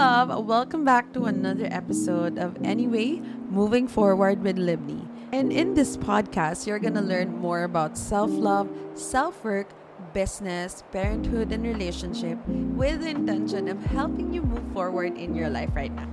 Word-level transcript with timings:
love. 0.00 0.32
Welcome 0.46 0.82
back 0.82 1.12
to 1.12 1.26
another 1.26 1.68
episode 1.68 2.38
of 2.38 2.56
Anyway, 2.64 3.20
Moving 3.52 3.86
Forward 3.86 4.42
with 4.42 4.56
Libni. 4.56 5.04
And 5.30 5.52
in 5.52 5.74
this 5.74 5.98
podcast, 5.98 6.66
you're 6.66 6.78
going 6.78 6.96
to 6.96 7.04
learn 7.04 7.36
more 7.36 7.64
about 7.64 7.98
self 7.98 8.32
love, 8.32 8.64
self 8.94 9.44
work, 9.44 9.68
business, 10.14 10.82
parenthood, 10.90 11.52
and 11.52 11.64
relationship 11.64 12.40
with 12.48 13.02
the 13.04 13.10
intention 13.12 13.68
of 13.68 13.76
helping 13.92 14.32
you 14.32 14.40
move 14.40 14.64
forward 14.72 15.18
in 15.18 15.36
your 15.36 15.50
life 15.50 15.68
right 15.76 15.92
now. 15.92 16.08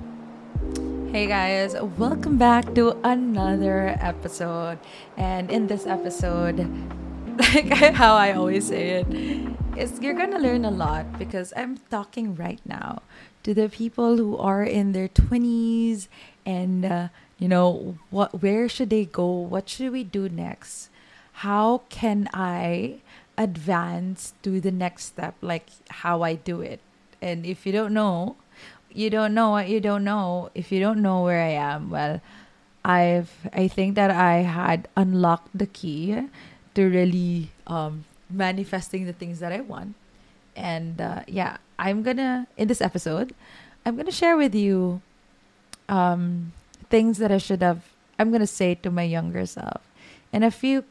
Hey 1.08 1.32
guys, 1.32 1.72
welcome 1.96 2.36
back 2.36 2.76
to 2.76 2.92
another 3.08 3.96
episode. 4.04 4.84
And 5.16 5.50
in 5.50 5.68
this 5.72 5.88
episode, 5.88 6.60
like 7.40 7.72
how 7.96 8.20
I 8.20 8.34
always 8.34 8.68
say 8.68 9.00
it, 9.00 9.08
is 9.80 10.02
you're 10.02 10.18
gonna 10.18 10.44
learn 10.44 10.66
a 10.66 10.72
lot 10.76 11.18
because 11.18 11.54
I'm 11.56 11.80
talking 11.88 12.36
right 12.36 12.60
now 12.68 13.00
to 13.48 13.54
the 13.54 13.70
people 13.70 14.18
who 14.18 14.36
are 14.36 14.62
in 14.62 14.92
their 14.92 15.08
20s 15.08 16.10
and 16.46 16.84
uh, 16.84 17.08
you 17.40 17.48
know 17.48 17.96
what 18.10 18.44
where 18.44 18.68
should 18.68 18.90
they 18.90 19.06
go? 19.06 19.24
What 19.24 19.70
should 19.70 19.94
we 19.94 20.04
do 20.04 20.28
next? 20.28 20.90
How 21.48 21.88
can 21.88 22.28
i 22.34 23.00
advance 23.38 24.34
to 24.44 24.60
the 24.60 24.72
next 24.72 25.06
step 25.16 25.36
like 25.40 25.72
how 26.04 26.24
i 26.24 26.36
do 26.36 26.60
it? 26.60 26.82
And 27.22 27.46
if 27.46 27.66
you 27.66 27.72
don't 27.72 27.94
know 27.94 28.36
you 28.92 29.10
don't 29.10 29.34
know 29.34 29.52
what 29.52 29.70
you 29.70 29.80
don't 29.80 30.04
know. 30.04 30.50
If 30.54 30.70
you 30.70 30.82
don't 30.82 31.02
know 31.02 31.24
where 31.24 31.40
i 31.40 31.56
am 31.56 31.90
well 31.90 32.20
i've 32.84 33.32
i 33.54 33.68
think 33.68 33.96
that 33.96 34.12
i 34.12 34.44
had 34.44 34.88
unlocked 34.96 35.52
the 35.56 35.68
key 35.68 36.16
to 36.76 36.82
really 36.84 37.52
um 37.68 38.04
manifesting 38.30 39.06
the 39.06 39.14
things 39.14 39.40
that 39.40 39.54
i 39.54 39.62
want. 39.62 39.96
And 40.58 41.00
uh, 41.00 41.24
yeah 41.28 41.64
i'm 41.80 42.04
gonna 42.04 42.48
in 42.58 42.68
this 42.68 42.82
episode 42.82 43.34
i'm 43.86 43.96
gonna 43.96 44.12
share 44.12 44.38
with 44.38 44.54
you 44.56 45.02
um 45.90 46.52
things 46.90 47.18
that 47.18 47.32
I 47.32 47.38
should 47.38 47.62
have 47.62 47.84
I'm 48.20 48.32
gonna 48.32 48.48
say 48.48 48.76
to 48.82 48.90
my 48.90 49.04
younger 49.04 49.46
self, 49.46 49.82
and 50.34 50.44
a 50.44 50.52
few 50.52 50.84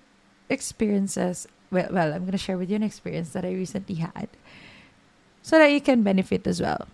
experiences. 0.49 1.49
Well, 1.71 1.89
well, 1.91 2.15
I'm 2.15 2.25
gonna 2.25 2.39
share 2.39 2.57
with 2.57 2.71
you 2.71 2.77
an 2.77 2.85
experience 2.85 3.31
that 3.31 3.45
I 3.45 3.51
recently 3.51 3.97
had, 3.97 4.29
so 5.43 5.59
that 5.59 5.73
you 5.73 5.81
can 5.81 6.03
benefit 6.03 6.47
as 6.47 6.61
well. 6.61 6.87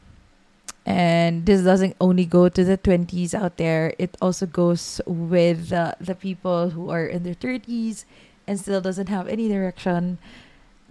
And 0.87 1.47
this 1.47 1.63
doesn't 1.63 1.97
only 2.01 2.25
go 2.25 2.49
to 2.49 2.65
the 2.65 2.79
20s 2.79 3.35
out 3.35 3.59
there; 3.59 3.95
it 3.99 4.17
also 4.23 4.47
goes 4.47 5.01
with 5.07 5.73
uh, 5.73 5.95
the 6.01 6.15
people 6.15 6.71
who 6.71 6.89
are 6.89 7.05
in 7.05 7.23
their 7.23 7.37
30s 7.37 8.05
and 8.47 8.59
still 8.59 8.81
doesn't 8.81 9.09
have 9.09 9.29
any 9.29 9.49
direction, 9.49 10.19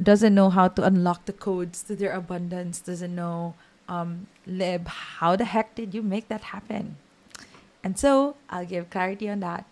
doesn't 0.01 0.35
know 0.35 0.49
how 0.49 0.67
to 0.67 0.83
unlock 0.83 1.25
the 1.25 1.33
codes 1.33 1.83
to 1.83 1.95
their 1.95 2.11
abundance, 2.11 2.81
doesn't 2.81 3.15
know 3.15 3.55
um, 3.87 4.27
Lib, 4.47 4.87
how 4.87 5.35
the 5.35 5.45
heck 5.45 5.75
did 5.75 5.93
you 5.93 6.01
make 6.01 6.29
that 6.29 6.41
happen? 6.55 6.95
And 7.83 7.97
so 7.99 8.35
I'll 8.49 8.65
give 8.65 8.89
clarity 8.89 9.29
on 9.29 9.41
that. 9.41 9.65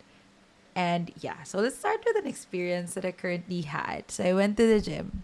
And 0.75 1.11
yeah, 1.19 1.43
so 1.43 1.59
let's 1.59 1.77
start 1.77 2.03
with 2.05 2.17
an 2.17 2.27
experience 2.27 2.93
that 2.93 3.05
I 3.05 3.11
currently 3.11 3.61
had. 3.61 4.11
So 4.11 4.23
I 4.23 4.33
went 4.33 4.57
to 4.57 4.67
the 4.67 4.81
gym. 4.81 5.23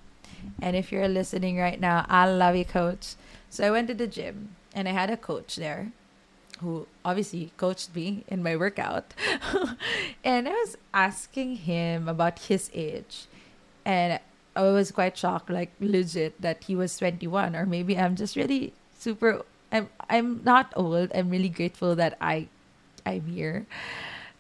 And 0.62 0.76
if 0.76 0.92
you're 0.92 1.08
listening 1.08 1.58
right 1.58 1.80
now, 1.80 2.06
I 2.08 2.30
love 2.30 2.56
you, 2.56 2.66
coach. 2.66 3.16
So 3.50 3.66
I 3.68 3.72
went 3.72 3.88
to 3.90 3.94
the 3.94 4.08
gym 4.08 4.56
and 4.74 4.88
I 4.88 4.92
had 4.92 5.10
a 5.10 5.18
coach 5.18 5.56
there 5.56 5.92
who 6.60 6.88
obviously 7.04 7.52
coached 7.58 7.94
me 7.96 8.24
in 8.28 8.42
my 8.44 8.56
workout. 8.56 9.14
and 10.24 10.48
I 10.48 10.52
was 10.52 10.78
asking 10.94 11.58
him 11.58 12.08
about 12.08 12.40
his 12.40 12.70
age. 12.74 13.26
And 13.84 14.20
I 14.56 14.64
was 14.64 14.92
quite 14.92 15.18
shocked, 15.18 15.50
like 15.50 15.72
legit, 15.80 16.42
that 16.42 16.64
he 16.64 16.76
was 16.76 16.98
21. 16.98 17.56
Or 17.56 17.66
maybe 17.66 17.98
I'm 17.98 18.16
just 18.16 18.36
really 18.36 18.74
super. 18.98 19.42
I'm, 19.72 19.90
I'm 20.10 20.42
not 20.44 20.72
old. 20.76 21.12
I'm 21.14 21.30
really 21.30 21.50
grateful 21.50 21.96
that 21.96 22.18
I 22.22 22.48
I'm 23.06 23.28
here 23.28 23.68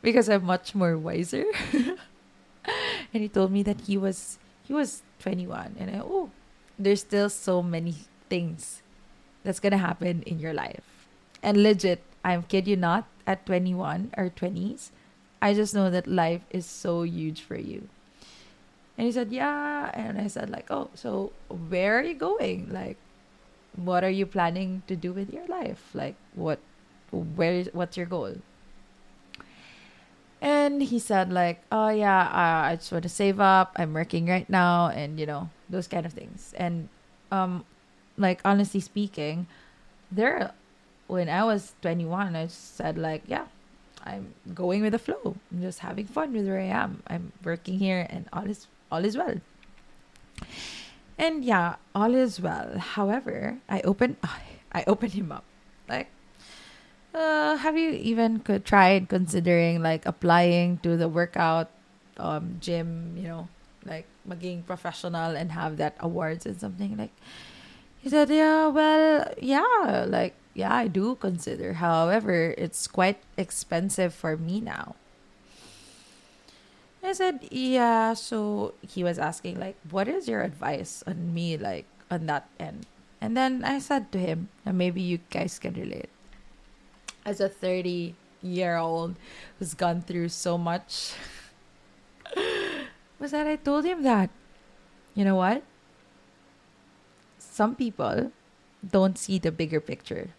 because 0.01 0.29
I'm 0.29 0.45
much 0.45 0.73
more 0.73 0.97
wiser. 0.97 1.45
and 3.13 3.21
he 3.21 3.29
told 3.29 3.51
me 3.51 3.61
that 3.63 3.81
he 3.81 3.97
was 3.97 4.39
he 4.63 4.73
was 4.73 5.03
21 5.19 5.75
and 5.79 5.95
I 5.95 5.99
oh 5.99 6.31
there's 6.77 7.01
still 7.01 7.29
so 7.29 7.61
many 7.61 7.95
things 8.27 8.81
that's 9.43 9.59
to 9.59 9.77
happen 9.77 10.23
in 10.23 10.39
your 10.39 10.53
life. 10.53 10.83
And 11.43 11.61
legit, 11.61 12.01
I'm 12.23 12.43
kid 12.43 12.67
you 12.67 12.75
not 12.75 13.05
at 13.27 13.45
21 13.45 14.11
or 14.17 14.29
20s, 14.29 14.89
I 15.41 15.53
just 15.53 15.75
know 15.75 15.89
that 15.91 16.07
life 16.07 16.41
is 16.49 16.65
so 16.65 17.03
huge 17.03 17.41
for 17.41 17.55
you. 17.55 17.87
And 18.97 19.05
he 19.05 19.11
said, 19.11 19.31
"Yeah." 19.31 19.91
And 19.93 20.19
I 20.19 20.27
said 20.27 20.49
like, 20.49 20.71
"Oh, 20.71 20.89
so 20.95 21.33
where 21.49 21.99
are 21.99 22.03
you 22.03 22.15
going? 22.15 22.69
Like 22.71 22.97
what 23.75 24.03
are 24.03 24.09
you 24.09 24.25
planning 24.25 24.83
to 24.87 24.95
do 24.95 25.11
with 25.11 25.33
your 25.33 25.45
life? 25.47 25.91
Like 25.93 26.15
what 26.33 26.59
where 27.11 27.53
is 27.53 27.69
what's 27.73 27.97
your 27.97 28.05
goal?" 28.05 28.35
And 30.41 30.81
he 30.83 30.99
said 30.99 31.31
like, 31.31 31.63
"Oh 31.71 31.89
yeah, 31.89 32.27
uh, 32.27 32.71
I 32.71 32.75
just 32.75 32.91
want 32.91 33.03
to 33.03 33.09
save 33.09 33.39
up. 33.39 33.73
I'm 33.75 33.93
working 33.93 34.27
right 34.27 34.49
now, 34.49 34.89
and 34.89 35.19
you 35.19 35.25
know 35.25 35.49
those 35.69 35.87
kind 35.87 36.05
of 36.05 36.13
things." 36.13 36.53
And 36.57 36.89
um, 37.31 37.65
like 38.17 38.41
honestly 38.45 38.79
speaking, 38.79 39.47
there, 40.11 40.51
when 41.07 41.29
I 41.29 41.43
was 41.43 41.73
21, 41.81 42.35
I 42.35 42.47
said 42.47 42.97
like, 42.97 43.23
"Yeah, 43.27 43.47
I'm 44.03 44.35
going 44.53 44.81
with 44.81 44.93
the 44.93 44.99
flow. 44.99 45.35
I'm 45.51 45.61
just 45.61 45.79
having 45.79 46.05
fun 46.05 46.33
with 46.33 46.47
where 46.47 46.59
I 46.59 46.69
am. 46.69 47.01
I'm 47.07 47.31
working 47.43 47.79
here, 47.79 48.05
and 48.09 48.29
all 48.31 48.45
is 48.45 48.67
all 48.91 49.03
is 49.05 49.17
well." 49.17 49.41
And 51.17 51.45
yeah, 51.45 51.75
all 51.93 52.13
is 52.13 52.41
well. 52.41 52.77
However, 52.77 53.57
I 53.69 53.81
open 53.81 54.17
I 54.71 54.83
open 54.87 55.11
him 55.11 55.31
up. 55.31 55.43
Like 55.87 56.09
uh, 57.13 57.55
have 57.57 57.77
you 57.77 57.91
even 57.91 58.41
tried 58.65 59.07
considering 59.07 59.81
like 59.81 60.05
applying 60.05 60.77
to 60.83 60.97
the 60.97 61.07
workout 61.07 61.71
um 62.17 62.57
gym, 62.59 63.15
you 63.15 63.27
know, 63.27 63.47
like 63.85 64.05
maging 64.27 64.65
professional 64.65 65.35
and 65.35 65.51
have 65.51 65.77
that 65.77 65.95
awards 65.99 66.45
and 66.45 66.59
something 66.59 66.97
like 66.97 67.11
he 68.01 68.09
said, 68.09 68.29
Yeah, 68.29 68.67
well, 68.67 69.31
yeah, 69.41 70.05
like 70.07 70.35
yeah, 70.53 70.73
I 70.73 70.87
do 70.87 71.15
consider. 71.15 71.73
However, 71.73 72.53
it's 72.57 72.87
quite 72.87 73.19
expensive 73.37 74.13
for 74.13 74.37
me 74.37 74.61
now. 74.61 74.95
I 77.05 77.13
said, 77.13 77.47
Yeah, 77.51 78.13
so 78.13 78.73
he 78.81 79.03
was 79.03 79.19
asking 79.19 79.59
like, 79.59 79.75
what 79.89 80.07
is 80.07 80.27
your 80.27 80.41
advice 80.41 81.03
on 81.07 81.33
me 81.33 81.57
like 81.57 81.85
on 82.09 82.25
that 82.27 82.49
end? 82.59 82.85
And 83.21 83.35
then 83.35 83.63
I 83.63 83.79
said 83.79 84.11
to 84.11 84.19
him, 84.19 84.49
and 84.65 84.77
maybe 84.77 85.01
you 85.01 85.19
guys 85.29 85.57
can 85.57 85.73
relate 85.73 86.09
as 87.25 87.41
a 87.41 87.49
30 87.49 88.13
year 88.41 88.77
old 88.77 89.15
who's 89.57 89.73
gone 89.73 90.01
through 90.01 90.29
so 90.29 90.57
much 90.57 91.13
was 93.19 93.31
that 93.31 93.47
I 93.47 93.55
told 93.55 93.85
him 93.85 94.03
that, 94.03 94.29
you 95.13 95.25
know 95.25 95.35
what? 95.35 95.63
Some 97.39 97.75
people 97.75 98.31
don't 98.85 99.17
see 99.17 99.39
the 99.39 99.51
bigger 99.51 99.79
picture. 99.79 100.29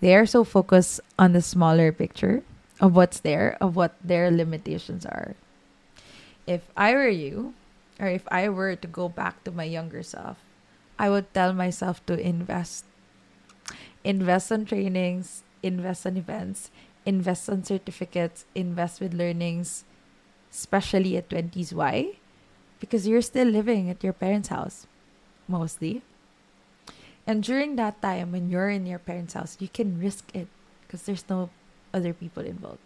They 0.00 0.14
are 0.14 0.26
so 0.26 0.44
focused 0.44 1.00
on 1.18 1.32
the 1.32 1.42
smaller 1.42 1.92
picture 1.92 2.42
of 2.80 2.96
what's 2.96 3.20
there, 3.20 3.56
of 3.60 3.76
what 3.76 3.94
their 4.02 4.30
limitations 4.30 5.06
are. 5.06 5.36
If 6.50 6.66
I 6.74 6.98
were 6.98 7.06
you, 7.06 7.54
or 8.02 8.10
if 8.10 8.26
I 8.26 8.50
were 8.50 8.74
to 8.74 8.88
go 8.90 9.06
back 9.06 9.46
to 9.46 9.54
my 9.54 9.62
younger 9.62 10.02
self, 10.02 10.42
I 10.98 11.06
would 11.06 11.30
tell 11.30 11.54
myself 11.54 12.04
to 12.10 12.18
invest. 12.18 12.82
Invest 14.02 14.50
on 14.50 14.66
trainings, 14.66 15.46
invest 15.62 16.10
on 16.10 16.16
events, 16.16 16.74
invest 17.06 17.48
on 17.48 17.62
certificates, 17.62 18.46
invest 18.52 18.98
with 18.98 19.14
learnings, 19.14 19.84
especially 20.50 21.16
at 21.16 21.30
20s. 21.30 21.72
Why? 21.72 22.18
Because 22.80 23.06
you're 23.06 23.22
still 23.22 23.46
living 23.46 23.88
at 23.88 24.02
your 24.02 24.12
parents' 24.12 24.48
house, 24.50 24.88
mostly. 25.46 26.02
And 27.28 27.44
during 27.44 27.76
that 27.76 28.02
time, 28.02 28.32
when 28.32 28.50
you're 28.50 28.74
in 28.74 28.90
your 28.90 28.98
parents' 28.98 29.34
house, 29.38 29.56
you 29.60 29.68
can 29.68 30.02
risk 30.02 30.34
it 30.34 30.48
because 30.82 31.06
there's 31.06 31.30
no 31.30 31.50
other 31.94 32.12
people 32.12 32.42
involved. 32.42 32.82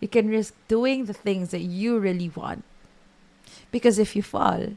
You 0.00 0.08
can 0.08 0.32
risk 0.32 0.56
doing 0.68 1.04
the 1.04 1.12
things 1.12 1.50
that 1.50 1.60
you 1.60 1.98
really 1.98 2.32
want. 2.32 2.64
Because 3.70 3.98
if 3.98 4.16
you 4.16 4.22
fall, 4.22 4.76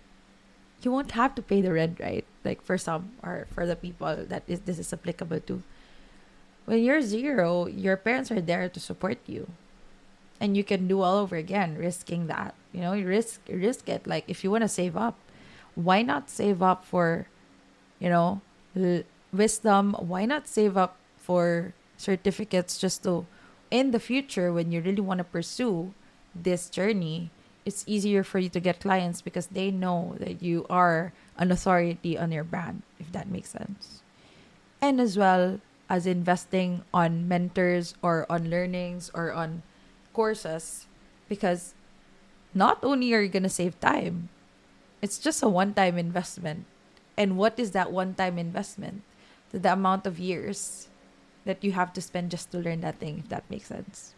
you 0.81 0.91
won't 0.91 1.11
have 1.11 1.35
to 1.35 1.41
pay 1.41 1.61
the 1.61 1.73
rent, 1.73 1.99
right? 1.99 2.25
Like 2.43 2.61
for 2.61 2.77
some 2.77 3.11
or 3.23 3.47
for 3.51 3.65
the 3.65 3.75
people 3.75 4.25
that 4.27 4.43
is 4.47 4.61
this 4.61 4.79
is 4.79 4.93
applicable 4.93 5.41
to 5.41 5.63
when 6.65 6.83
you're 6.83 7.01
zero, 7.01 7.65
your 7.65 7.95
parents 7.95 8.29
are 8.29 8.41
there 8.41 8.67
to 8.67 8.79
support 8.79 9.17
you. 9.25 9.47
And 10.39 10.55
you 10.55 10.63
can 10.63 10.87
do 10.87 11.01
all 11.01 11.17
over 11.17 11.35
again, 11.35 11.77
risking 11.79 12.27
that. 12.27 12.53
You 12.71 12.81
know, 12.81 12.93
you 12.93 13.07
risk 13.07 13.41
risk 13.49 13.89
it. 13.89 14.05
Like 14.05 14.25
if 14.27 14.43
you 14.43 14.51
want 14.51 14.61
to 14.61 14.69
save 14.69 14.95
up, 14.95 15.17
why 15.73 16.03
not 16.03 16.29
save 16.29 16.61
up 16.61 16.85
for, 16.85 17.27
you 17.99 18.09
know, 18.09 18.41
l- 18.75 19.07
wisdom? 19.33 19.95
Why 19.97 20.25
not 20.25 20.45
save 20.45 20.77
up 20.77 20.97
for 21.15 21.73
certificates 21.95 22.77
just 22.77 23.03
to, 23.03 23.25
in 23.71 23.91
the 23.91 23.99
future, 23.99 24.53
when 24.53 24.71
you 24.71 24.81
really 24.81 25.01
want 25.01 25.17
to 25.19 25.23
pursue 25.23 25.93
this 26.35 26.69
journey, 26.69 27.31
it's 27.67 27.83
easier 27.85 28.23
for 28.23 28.39
you 28.39 28.47
to 28.47 28.63
get 28.63 28.79
clients 28.79 29.19
because 29.19 29.47
they 29.47 29.69
know 29.69 30.15
that 30.23 30.41
you 30.41 30.65
are 30.69 31.11
an 31.35 31.51
authority 31.51 32.17
on 32.17 32.31
your 32.31 32.45
brand, 32.47 32.81
if 32.97 33.11
that 33.11 33.27
makes 33.27 33.49
sense. 33.51 34.01
And 34.79 35.01
as 35.01 35.17
well, 35.19 35.59
as 35.89 36.07
investing 36.07 36.87
on 36.93 37.27
mentors 37.27 37.93
or 38.01 38.25
on 38.31 38.49
learnings 38.49 39.11
or 39.13 39.33
on 39.33 39.63
courses 40.13 40.87
because 41.27 41.75
not 42.53 42.79
only 42.83 43.13
are 43.13 43.19
you 43.19 43.27
going 43.27 43.43
to 43.43 43.51
save 43.51 43.77
time, 43.81 44.29
it's 45.01 45.19
just 45.19 45.43
a 45.43 45.49
one 45.49 45.73
time 45.73 45.97
investment. 45.97 46.63
And 47.17 47.35
what 47.37 47.59
is 47.59 47.71
that 47.71 47.91
one 47.91 48.15
time 48.15 48.39
investment? 48.39 49.03
The, 49.51 49.59
the 49.59 49.73
amount 49.73 50.07
of 50.07 50.19
years 50.19 50.87
that 51.43 51.63
you 51.65 51.73
have 51.73 51.91
to 51.93 52.01
spend 52.01 52.31
just 52.31 52.49
to 52.51 52.59
learn 52.59 52.79
that 52.79 52.99
thing, 52.99 53.19
if 53.19 53.29
that 53.29 53.43
makes 53.51 53.67
sense. 53.67 54.15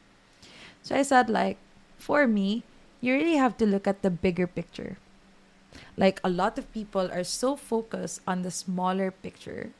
So 0.84 0.96
I 0.96 1.02
said, 1.02 1.30
like, 1.32 1.58
for 1.98 2.28
me, 2.28 2.64
you 3.02 3.14
really 3.14 3.36
have 3.36 3.58
to 3.58 3.66
look 3.66 3.88
at 3.88 4.02
the 4.02 4.10
bigger 4.10 4.48
picture. 4.48 4.98
Like, 5.96 6.20
a 6.24 6.30
lot 6.30 6.58
of 6.58 6.72
people 6.74 7.12
are 7.12 7.24
so 7.24 7.56
focused 7.56 8.22
on 8.28 8.42
the 8.42 8.52
smaller 8.52 9.12
picture 9.12 9.72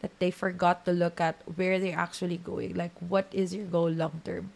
that 0.00 0.12
they 0.18 0.30
forgot 0.30 0.84
to 0.84 0.92
look 0.92 1.20
at 1.20 1.40
where 1.56 1.78
they're 1.78 1.98
actually 1.98 2.36
going. 2.36 2.74
Like, 2.74 2.92
what 3.00 3.26
is 3.32 3.54
your 3.54 3.66
goal 3.66 3.88
long 3.88 4.20
term? 4.24 4.52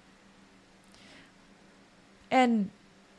And 2.31 2.71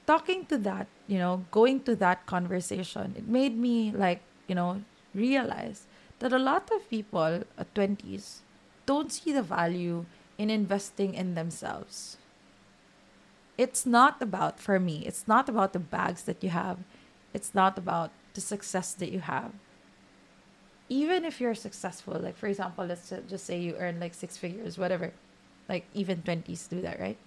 talking 0.06 0.46
to 0.46 0.58
that, 0.60 0.88
you 1.08 1.18
know, 1.18 1.46
going 1.50 1.82
to 1.90 1.96
that 1.96 2.26
conversation, 2.26 3.16
it 3.18 3.28
made 3.28 3.58
me 3.58 3.92
like, 3.92 4.22
you 4.48 4.54
know, 4.54 4.84
realize 5.16 5.88
that 6.20 6.34
a 6.34 6.38
lot 6.38 6.70
of 6.72 6.88
people 6.90 7.42
uh, 7.42 7.42
at 7.58 7.74
20s 7.74 8.42
don't 8.86 9.12
see 9.12 9.34
the 9.34 9.42
value 9.42 10.06
in 10.38 10.50
investing 10.50 11.14
in 11.14 11.34
themselves. 11.34 12.18
It's 13.60 13.86
not 13.86 14.22
about, 14.22 14.58
for 14.58 14.80
me, 14.80 15.04
it's 15.06 15.28
not 15.28 15.50
about 15.50 15.74
the 15.74 15.80
bags 15.80 16.24
that 16.24 16.42
you 16.42 16.50
have. 16.50 16.78
It's 17.34 17.54
not 17.54 17.78
about 17.78 18.12
the 18.34 18.40
success 18.40 18.94
that 18.94 19.12
you 19.12 19.20
have. 19.20 19.52
Even 20.88 21.26
if 21.26 21.42
you're 21.42 21.54
successful, 21.54 22.18
like 22.18 22.38
for 22.38 22.48
example, 22.48 22.86
let's 22.86 23.12
just 23.28 23.46
say 23.46 23.60
you 23.60 23.76
earn 23.78 24.00
like 24.00 24.14
six 24.14 24.38
figures, 24.38 24.78
whatever, 24.78 25.12
like 25.68 25.84
even 25.94 26.22
20s 26.22 26.70
do 26.70 26.80
that, 26.80 27.02
right? 27.02 27.18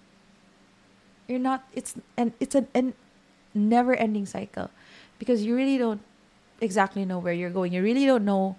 You're 1.27 1.37
not, 1.37 1.65
it's, 1.71 1.93
and 2.17 2.33
it's 2.39 2.55
an, 2.55 2.67
an 2.73 2.95
never 3.53 3.93
ending 3.93 4.25
cycle 4.25 4.71
because 5.19 5.45
you 5.45 5.55
really 5.55 5.77
don't 5.77 6.01
exactly 6.61 7.05
know 7.05 7.19
where 7.19 7.33
you're 7.33 7.51
going. 7.51 7.73
You 7.73 7.83
really 7.83 8.07
don't 8.07 8.25
know 8.25 8.55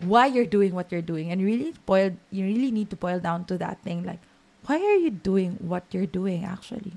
why 0.00 0.26
you're 0.26 0.44
doing 0.44 0.74
what 0.74 0.92
you're 0.92 1.00
doing 1.00 1.30
and 1.30 1.42
really 1.42 1.72
boil 1.86 2.10
you 2.30 2.44
really 2.44 2.70
need 2.70 2.90
to 2.90 2.96
boil 2.96 3.18
down 3.20 3.46
to 3.46 3.56
that 3.56 3.80
thing 3.82 4.04
like 4.04 4.20
why 4.66 4.76
are 4.76 4.96
you 4.96 5.10
doing 5.10 5.56
what 5.60 5.84
you're 5.90 6.06
doing 6.06 6.44
actually? 6.44 6.94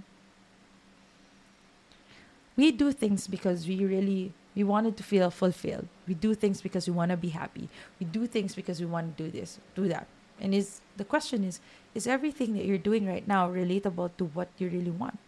We 2.55 2.71
do 2.71 2.91
things 2.91 3.27
because 3.27 3.67
we 3.67 3.85
really 3.85 4.33
we 4.55 4.63
wanted 4.63 4.97
to 4.97 5.03
feel 5.03 5.29
fulfilled. 5.29 5.87
We 6.07 6.15
do 6.15 6.33
things 6.33 6.61
because 6.61 6.87
we 6.87 6.93
want 6.93 7.11
to 7.11 7.17
be 7.17 7.29
happy. 7.29 7.69
We 7.99 8.07
do 8.07 8.25
things 8.25 8.55
because 8.55 8.79
we 8.79 8.87
want 8.87 9.15
to 9.15 9.23
do 9.23 9.29
this 9.29 9.59
do 9.75 9.87
that. 9.87 10.07
And 10.39 10.53
is 10.53 10.81
the 10.97 11.05
question 11.05 11.43
is 11.43 11.59
is 11.93 12.07
everything 12.07 12.53
that 12.53 12.65
you're 12.65 12.77
doing 12.77 13.05
right 13.07 13.27
now 13.27 13.49
relatable 13.49 14.11
to 14.17 14.25
what 14.25 14.49
you 14.57 14.69
really 14.69 14.91
want? 14.91 15.19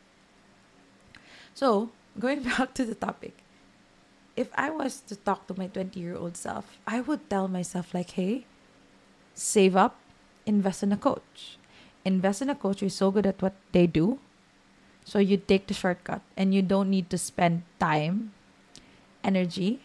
So 1.54 1.92
going 2.20 2.44
back 2.50 2.74
to 2.76 2.86
the 2.86 2.96
topic 2.96 3.44
if 4.40 4.48
I 4.56 4.70
was 4.70 5.02
to 5.12 5.18
talk 5.18 5.48
to 5.48 5.54
my 5.60 5.68
20 5.68 6.00
year 6.00 6.16
old 6.16 6.38
self, 6.38 6.80
I 6.88 7.02
would 7.02 7.30
tell 7.30 7.50
myself, 7.50 7.94
like, 7.94 8.12
hey, 8.12 8.46
save 9.36 9.76
up, 9.76 10.00
invest 10.46 10.82
in 10.82 10.94
a 10.94 10.98
coach. 10.98 11.59
Invest 12.06 12.42
in 12.42 12.50
a 12.50 12.56
coach 12.56 12.80
who's 12.80 12.96
so 12.96 13.12
good 13.12 13.26
at 13.26 13.42
what 13.42 13.56
they 13.72 13.88
do. 13.88 14.20
So 15.04 15.20
you 15.20 15.38
take 15.38 15.68
the 15.68 15.74
shortcut 15.74 16.22
and 16.38 16.54
you 16.54 16.62
don't 16.62 16.90
need 16.90 17.10
to 17.10 17.18
spend 17.18 17.64
time, 17.80 18.32
energy, 19.24 19.82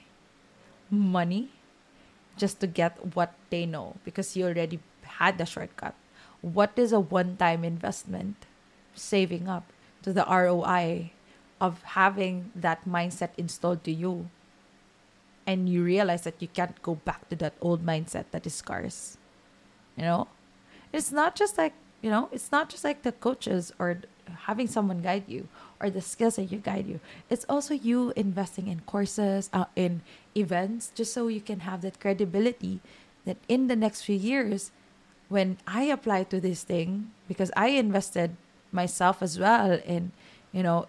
money 0.91 1.51
just 2.37 2.61
to 2.61 2.67
get 2.67 3.15
what 3.15 3.33
they 3.51 3.67
know 3.67 3.97
because 4.05 4.37
you 4.37 4.47
already 4.47 4.81
had 5.19 5.39
the 5.39 5.47
shortcut. 5.47 5.95
What 6.41 6.73
is 6.77 6.93
a 6.93 7.01
one 7.01 7.37
time 7.37 7.65
investment? 7.65 8.47
Saving 8.95 9.49
up 9.49 9.73
to 10.03 10.13
the 10.13 10.25
ROI 10.29 11.11
of 11.61 11.83
having 11.97 12.53
that 12.55 12.85
mindset 12.85 13.31
installed 13.37 13.83
to 13.85 13.93
you 13.93 14.29
and 15.47 15.69
you 15.69 15.83
realize 15.83 16.23
that 16.23 16.41
you 16.41 16.49
can't 16.49 16.81
go 16.83 16.95
back 16.95 17.29
to 17.29 17.37
that 17.37 17.55
old 17.61 17.85
mindset 17.85 18.25
that 18.31 18.47
is 18.47 18.55
scarce. 18.55 19.17
You 19.97 20.05
know? 20.05 20.29
It's 20.93 21.13
not 21.13 21.37
just 21.37 21.59
like, 21.59 21.75
you 22.05 22.11
know, 22.11 22.29
it's 22.33 22.53
not 22.53 22.69
just 22.69 22.85
like 22.85 23.01
the 23.01 23.13
coaches 23.13 23.73
or 23.79 24.03
having 24.45 24.67
someone 24.67 25.01
guide 25.01 25.25
you 25.27 25.49
or 25.81 25.89
the 25.89 26.03
skills 26.03 26.37
that 26.37 26.53
you 26.53 26.59
guide 26.59 26.87
you. 26.87 27.01
It's 27.31 27.47
also 27.49 27.73
you 27.73 28.13
investing 28.15 28.69
in 28.69 28.85
courses, 28.85 29.49
uh, 29.55 29.65
in 29.75 30.03
events, 30.37 30.93
just 30.95 31.15
so 31.15 31.29
you 31.29 31.41
can 31.41 31.61
have 31.61 31.81
that 31.81 32.01
credibility 32.01 32.81
that 33.25 33.39
in 33.49 33.69
the 33.69 33.75
next 33.75 34.03
few 34.03 34.17
years, 34.17 34.71
when 35.31 35.57
I 35.67 35.85
apply 35.85 36.25
to 36.25 36.43
this 36.43 36.63
thing, 36.63 37.11
because 37.27 37.51
I 37.57 37.69
invested 37.69 38.37
myself 38.71 39.23
as 39.23 39.39
well 39.39 39.81
in, 39.87 40.13
you 40.53 40.63
know, 40.63 40.89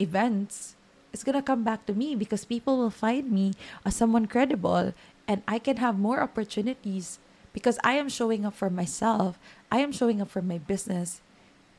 events 0.00 0.72
it's 1.12 1.24
to 1.24 1.40
come 1.40 1.64
back 1.64 1.86
to 1.86 1.94
me 1.94 2.14
because 2.14 2.44
people 2.44 2.76
will 2.76 2.90
find 2.90 3.32
me 3.32 3.52
as 3.86 3.96
someone 3.96 4.26
credible 4.26 4.92
and 5.26 5.42
I 5.48 5.58
can 5.58 5.78
have 5.78 5.98
more 5.98 6.20
opportunities 6.20 7.18
because 7.56 7.80
I 7.80 7.96
am 7.96 8.12
showing 8.12 8.44
up 8.44 8.52
for 8.52 8.68
myself. 8.68 9.40
I 9.72 9.80
am 9.80 9.88
showing 9.88 10.20
up 10.20 10.28
for 10.28 10.44
my 10.44 10.60
business. 10.60 11.24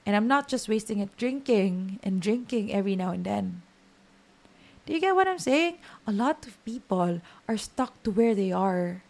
And 0.10 0.16
I'm 0.16 0.26
not 0.26 0.50
just 0.50 0.66
wasting 0.66 0.98
it 1.06 1.14
drinking 1.22 2.00
and 2.02 2.18
drinking 2.18 2.74
every 2.74 2.96
now 2.98 3.14
and 3.14 3.22
then. 3.22 3.62
Do 4.88 4.94
you 4.94 5.00
get 5.00 5.14
what 5.14 5.28
I'm 5.28 5.38
saying? 5.38 5.78
A 6.08 6.12
lot 6.12 6.48
of 6.48 6.58
people 6.66 7.22
are 7.48 7.62
stuck 7.62 8.02
to 8.02 8.10
where 8.10 8.34
they 8.34 8.52
are 8.52 9.04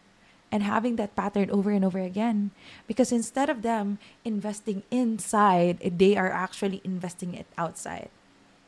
and 0.52 0.60
having 0.60 0.98
that 0.98 1.16
pattern 1.16 1.50
over 1.50 1.72
and 1.72 1.86
over 1.86 2.04
again 2.04 2.52
because 2.86 3.16
instead 3.16 3.48
of 3.48 3.62
them 3.64 3.98
investing 4.26 4.84
inside, 4.92 5.80
they 5.80 6.18
are 6.18 6.30
actually 6.30 6.82
investing 6.84 7.34
it 7.34 7.48
outside, 7.58 8.12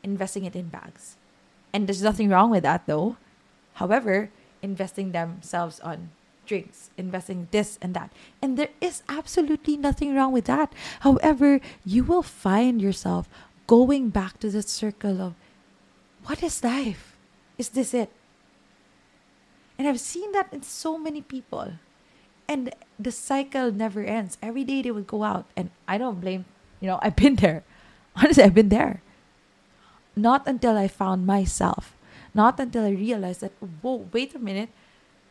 investing 0.02 0.46
it 0.46 0.56
in 0.56 0.72
bags. 0.72 1.20
And 1.70 1.86
there's 1.86 2.00
nothing 2.00 2.30
wrong 2.30 2.48
with 2.48 2.62
that 2.62 2.86
though. 2.86 3.18
However, 3.74 4.30
investing 4.62 5.12
themselves 5.12 5.80
on 5.80 6.16
drinks, 6.50 6.90
investing 6.98 7.46
this 7.54 7.78
and 7.80 7.94
that. 7.94 8.10
And 8.42 8.58
there 8.58 8.74
is 8.82 9.06
absolutely 9.08 9.78
nothing 9.78 10.18
wrong 10.18 10.34
with 10.34 10.50
that. 10.50 10.74
However, 11.06 11.62
you 11.86 12.02
will 12.02 12.26
find 12.26 12.82
yourself 12.82 13.30
going 13.70 14.10
back 14.10 14.42
to 14.42 14.50
the 14.50 14.66
circle 14.66 15.22
of 15.22 15.38
what 16.26 16.42
is 16.42 16.66
life? 16.66 17.14
Is 17.54 17.70
this 17.70 17.94
it? 17.94 18.10
And 19.78 19.86
I've 19.86 20.02
seen 20.02 20.32
that 20.32 20.50
in 20.50 20.66
so 20.66 20.98
many 20.98 21.22
people. 21.22 21.78
And 22.50 22.74
the 22.98 23.14
cycle 23.14 23.70
never 23.70 24.02
ends. 24.02 24.36
Every 24.42 24.66
day 24.66 24.82
they 24.82 24.90
would 24.90 25.06
go 25.06 25.22
out. 25.22 25.46
And 25.54 25.70
I 25.86 26.02
don't 26.02 26.20
blame, 26.20 26.50
you 26.82 26.90
know, 26.90 26.98
I've 27.06 27.14
been 27.14 27.38
there. 27.38 27.62
Honestly, 28.18 28.42
I've 28.42 28.58
been 28.58 28.74
there. 28.74 29.06
Not 30.18 30.50
until 30.50 30.76
I 30.76 30.90
found 30.90 31.30
myself. 31.30 31.94
Not 32.34 32.58
until 32.58 32.84
I 32.84 32.90
realized 32.90 33.40
that, 33.46 33.54
whoa, 33.62 34.10
wait 34.10 34.34
a 34.34 34.42
minute. 34.42 34.70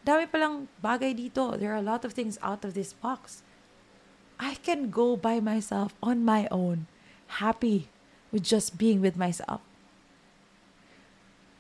Dami 0.10 0.26
palang 0.26 0.66
bagay 0.82 1.14
dito. 1.14 1.54
There 1.54 1.70
are 1.70 1.78
a 1.78 1.86
lot 1.86 2.02
of 2.02 2.18
things 2.18 2.42
out 2.42 2.66
of 2.66 2.74
this 2.74 2.98
box. 2.98 3.46
I 4.42 4.58
can 4.58 4.90
go 4.90 5.14
by 5.14 5.38
myself 5.38 5.94
on 6.02 6.26
my 6.26 6.50
own, 6.50 6.90
happy 7.38 7.94
with 8.34 8.42
just 8.42 8.82
being 8.82 9.06
with 9.06 9.14
myself. 9.14 9.62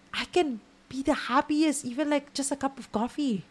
I 0.09 0.25
can 0.33 0.65
be 0.89 1.05
the 1.05 1.29
happiest, 1.29 1.85
even 1.85 2.09
like 2.09 2.33
just 2.33 2.49
a 2.49 2.57
cup 2.57 2.81
of 2.81 2.89
coffee. 2.89 3.45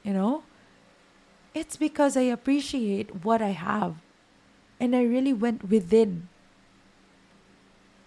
You 0.00 0.16
know? 0.16 0.48
It's 1.52 1.76
because 1.76 2.16
I 2.16 2.32
appreciate 2.32 3.20
what 3.20 3.44
I 3.44 3.52
have. 3.52 4.00
And 4.80 4.96
I 4.96 5.04
really 5.04 5.36
went 5.36 5.68
within 5.68 6.32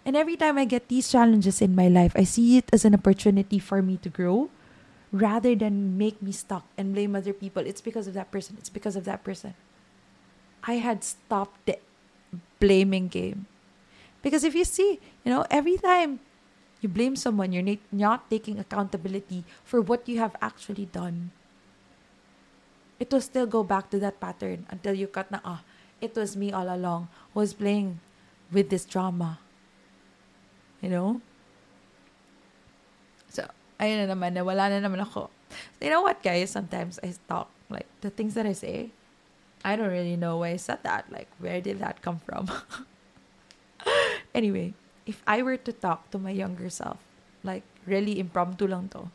and 0.01 0.17
every 0.17 0.35
time 0.35 0.57
I 0.57 0.65
get 0.65 0.87
these 0.87 1.11
challenges 1.11 1.61
in 1.61 1.75
my 1.75 1.87
life, 1.87 2.13
I 2.15 2.23
see 2.23 2.57
it 2.57 2.65
as 2.73 2.85
an 2.85 2.95
opportunity 2.95 3.59
for 3.59 3.81
me 3.81 3.97
to 4.01 4.09
grow 4.09 4.49
rather 5.11 5.55
than 5.55 5.97
make 5.97 6.21
me 6.21 6.31
stuck 6.31 6.65
and 6.77 6.93
blame 6.93 7.15
other 7.15 7.33
people. 7.33 7.65
It's 7.67 7.81
because 7.81 8.07
of 8.07 8.13
that 8.15 8.31
person. 8.31 8.55
It's 8.57 8.69
because 8.69 8.95
of 8.95 9.03
that 9.05 9.23
person. 9.23 9.53
I 10.63 10.79
had 10.79 11.03
stopped 11.03 11.65
the 11.65 11.79
blaming 12.59 13.07
game. 13.07 13.47
Because 14.21 14.43
if 14.43 14.55
you 14.55 14.63
see, 14.63 14.99
you 15.25 15.31
know, 15.31 15.45
every 15.49 15.77
time 15.77 16.19
you 16.79 16.89
blame 16.89 17.15
someone, 17.15 17.51
you're 17.51 17.77
not 17.91 18.29
taking 18.29 18.59
accountability 18.59 19.43
for 19.63 19.81
what 19.81 20.07
you 20.07 20.19
have 20.19 20.35
actually 20.41 20.85
done. 20.85 21.31
It 22.99 23.11
will 23.11 23.21
still 23.21 23.47
go 23.47 23.63
back 23.63 23.89
to 23.89 23.99
that 23.99 24.21
pattern 24.21 24.65
until 24.69 24.93
you 24.93 25.07
cut 25.07 25.31
na, 25.31 25.39
ah, 25.43 25.63
it 25.99 26.15
was 26.15 26.37
me 26.37 26.53
all 26.53 26.69
along 26.69 27.09
who 27.33 27.39
was 27.41 27.53
playing 27.53 27.99
with 28.51 28.69
this 28.69 28.85
drama 28.85 29.39
You 30.81 30.89
know? 30.89 31.21
Ayun 33.81 34.05
na 34.05 34.13
naman, 34.13 34.37
na 34.37 34.77
naman 34.77 35.01
ako. 35.01 35.33
You 35.81 35.89
know 35.89 36.05
what, 36.05 36.21
guys? 36.21 36.53
Sometimes 36.53 37.01
I 37.01 37.17
talk, 37.25 37.49
like, 37.65 37.89
the 38.05 38.13
things 38.13 38.37
that 38.37 38.45
I 38.45 38.53
say, 38.53 38.93
I 39.65 39.75
don't 39.75 39.89
really 39.89 40.15
know 40.15 40.37
why 40.37 40.53
I 40.53 40.61
said 40.61 40.85
that. 40.85 41.09
Like, 41.09 41.27
where 41.41 41.59
did 41.59 41.81
that 41.81 42.05
come 42.05 42.21
from? 42.21 42.45
anyway, 44.37 44.77
if 45.09 45.25
I 45.25 45.41
were 45.41 45.57
to 45.57 45.73
talk 45.73 46.13
to 46.13 46.21
my 46.21 46.29
younger 46.29 46.69
self, 46.69 47.01
like, 47.41 47.65
really 47.89 48.21
impromptu 48.21 48.69
lang 48.69 48.93
to, 48.93 49.09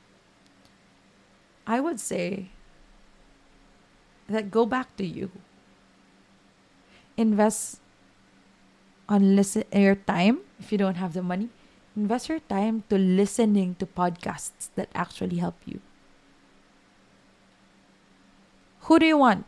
I 1.62 1.78
would 1.78 2.02
say, 2.02 2.50
that 4.28 4.50
go 4.50 4.66
back 4.66 4.96
to 4.98 5.06
you. 5.06 5.30
Invest 7.16 7.78
on 9.08 9.38
listen 9.38 9.64
your 9.70 9.94
time 9.94 10.42
if 10.58 10.72
you 10.72 10.78
don't 10.78 10.98
have 10.98 11.14
the 11.14 11.22
money. 11.22 11.48
Invest 11.96 12.28
your 12.28 12.40
time 12.40 12.84
to 12.90 12.98
listening 12.98 13.74
to 13.80 13.86
podcasts 13.86 14.68
that 14.76 14.90
actually 14.94 15.38
help 15.38 15.56
you. 15.64 15.80
Who 18.82 18.98
do 18.98 19.06
you 19.06 19.16
want? 19.16 19.46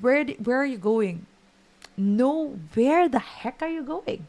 Where 0.00 0.24
do, 0.24 0.34
where 0.42 0.58
are 0.58 0.66
you 0.66 0.76
going? 0.76 1.26
Know 1.96 2.58
where 2.74 3.08
the 3.08 3.20
heck 3.20 3.62
are 3.62 3.70
you 3.70 3.82
going? 3.82 4.26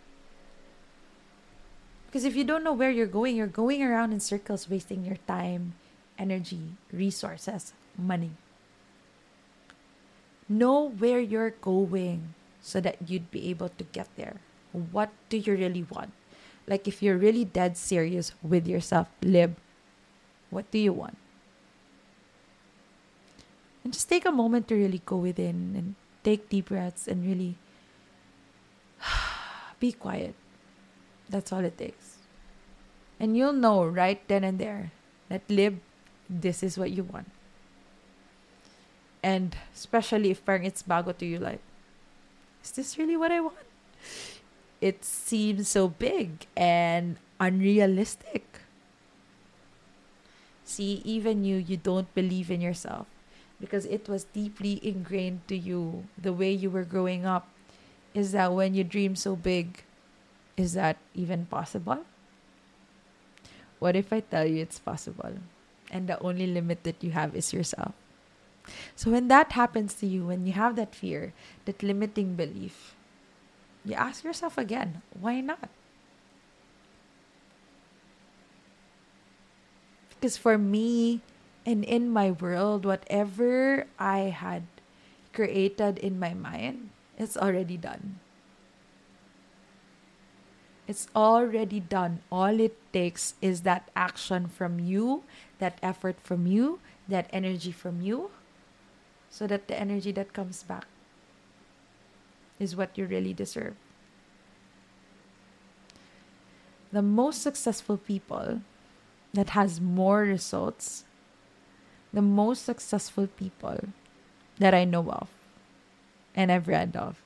Because 2.05 2.23
if 2.23 2.35
you 2.35 2.43
don't 2.43 2.63
know 2.63 2.73
where 2.73 2.89
you're 2.89 3.09
going, 3.09 3.35
you're 3.35 3.47
going 3.47 3.83
around 3.83 4.13
in 4.13 4.19
circles 4.19 4.69
wasting 4.69 5.03
your 5.03 5.17
time, 5.27 5.73
energy, 6.17 6.77
resources, 6.91 7.73
money. 7.97 8.31
Know 10.47 10.89
where 10.89 11.19
you're 11.19 11.51
going 11.51 12.33
so 12.61 12.79
that 12.81 13.09
you'd 13.09 13.29
be 13.29 13.49
able 13.49 13.69
to 13.69 13.83
get 13.83 14.07
there. 14.15 14.38
What 14.71 15.09
do 15.29 15.38
you 15.38 15.53
really 15.53 15.85
want? 15.89 16.13
Like 16.69 16.88
if 16.88 17.01
you're 17.01 17.17
really 17.17 17.43
dead 17.43 17.75
serious 17.75 18.31
with 18.43 18.67
yourself, 18.67 19.09
Lib, 19.23 19.57
what 20.51 20.69
do 20.69 20.77
you 20.77 20.93
want? 20.93 21.17
And 23.83 23.91
just 23.91 24.07
take 24.07 24.23
a 24.23 24.31
moment 24.31 24.67
to 24.67 24.75
really 24.75 25.01
go 25.03 25.17
within 25.17 25.73
and 25.75 25.95
take 26.23 26.47
deep 26.47 26.69
breaths 26.69 27.07
and 27.07 27.25
really 27.25 27.57
be 29.79 29.91
quiet. 29.91 30.35
That's 31.27 31.51
all 31.51 31.65
it 31.65 31.75
takes. 31.75 32.17
And 33.19 33.35
you'll 33.35 33.53
know 33.53 33.83
right 33.83 34.21
then 34.27 34.43
and 34.43 34.59
there 34.59 34.91
that 35.27 35.41
Lib, 35.49 35.79
this 36.29 36.61
is 36.61 36.77
what 36.77 36.91
you 36.91 37.01
want. 37.01 37.31
And 39.23 39.57
especially 39.75 40.29
if 40.29 40.47
it's 40.47 40.83
bago 40.83 41.17
to 41.17 41.25
you, 41.25 41.39
like, 41.39 41.61
is 42.63 42.71
this 42.71 42.97
really 42.97 43.17
what 43.17 43.31
I 43.31 43.39
want? 43.41 43.57
It 44.81 45.03
seems 45.03 45.67
so 45.67 45.89
big 45.89 46.48
and 46.55 47.17
unrealistic. 47.39 48.45
See, 50.63 51.01
even 51.03 51.43
you, 51.43 51.57
you 51.57 51.77
don't 51.77 52.13
believe 52.13 52.51
in 52.51 52.62
yourself 52.62 53.07
because 53.59 53.86
it 53.86 54.07
was 54.07 54.24
deeply 54.24 54.79
ingrained 54.81 55.41
to 55.48 55.57
you 55.57 56.05
the 56.17 56.31
way 56.31 56.51
you 56.51 56.69
were 56.69 56.86
growing 56.86 57.25
up. 57.25 57.50
Is 58.13 58.31
that 58.31 58.53
when 58.53 58.74
you 58.74 58.83
dream 58.83 59.15
so 59.15 59.36
big, 59.36 59.83
is 60.55 60.74
that 60.74 60.98
even 61.13 61.45
possible? 61.45 62.05
What 63.79 63.95
if 63.95 64.12
I 64.12 64.19
tell 64.19 64.45
you 64.45 64.62
it's 64.62 64.79
possible 64.79 65.39
and 65.91 66.07
the 66.07 66.19
only 66.19 66.48
limit 66.48 66.83
that 66.83 67.03
you 67.03 67.12
have 67.12 67.36
is 67.36 67.53
yourself? 67.53 67.93
So 68.95 69.12
when 69.12 69.27
that 69.27 69.53
happens 69.53 69.93
to 69.95 70.07
you, 70.07 70.27
when 70.27 70.45
you 70.45 70.53
have 70.53 70.75
that 70.75 70.93
fear, 70.93 71.33
that 71.65 71.81
limiting 71.81 72.36
belief, 72.36 72.95
you 73.89 73.96
ask 73.96 74.24
yourself 74.24 74.58
again, 74.58 75.01
why 75.19 75.41
not? 75.41 75.69
Because 80.10 80.38
for 80.38 80.58
me 80.58 81.22
and 81.65 81.84
in 81.84 82.10
my 82.10 82.31
world, 82.31 82.86
whatever 82.86 83.88
I 83.98 84.29
had 84.29 84.63
created 85.34 85.98
in 85.98 86.19
my 86.19 86.34
mind, 86.34 86.89
it's 87.17 87.38
already 87.38 87.77
done. 87.77 88.19
It's 90.88 91.08
already 91.15 91.79
done. 91.79 92.22
All 92.31 92.60
it 92.60 92.75
takes 92.91 93.36
is 93.41 93.62
that 93.62 93.89
action 93.96 94.48
from 94.48 94.79
you, 94.79 95.24
that 95.60 95.77
effort 95.81 96.17
from 96.22 96.48
you, 96.48 96.79
that 97.08 97.29
energy 97.31 97.72
from 97.72 98.01
you, 98.01 98.31
so 99.29 99.48
that 99.48 99.67
the 99.67 99.79
energy 99.79 100.12
that 100.13 100.34
comes 100.34 100.63
back 100.63 100.88
is 102.59 102.75
what 102.75 102.97
you 102.97 103.05
really 103.05 103.33
deserve. 103.33 103.75
The 106.91 107.01
most 107.01 107.41
successful 107.41 107.97
people 107.97 108.61
that 109.33 109.51
has 109.51 109.79
more 109.79 110.21
results, 110.21 111.05
the 112.11 112.21
most 112.21 112.65
successful 112.65 113.27
people 113.27 113.79
that 114.57 114.73
I 114.73 114.83
know 114.83 115.09
of 115.09 115.29
and 116.35 116.51
I've 116.51 116.67
read 116.67 116.95
of 116.95 117.21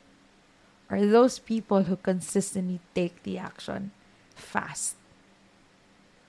are 0.90 1.06
those 1.06 1.40
people 1.40 1.84
who 1.84 1.96
consistently 1.96 2.80
take 2.94 3.24
the 3.24 3.38
action 3.38 3.92
fast. 4.36 4.96